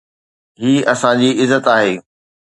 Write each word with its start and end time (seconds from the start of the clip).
هي 0.61 0.77
اسان 0.93 1.19
جي 1.19 1.29
عزت 1.41 1.65
آهي. 1.75 1.95